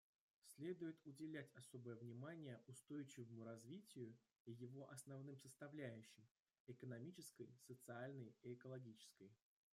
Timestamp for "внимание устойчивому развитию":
1.95-4.17